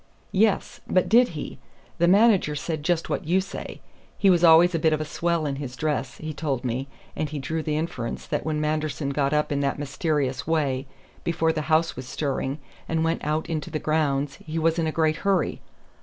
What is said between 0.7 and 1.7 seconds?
but did he?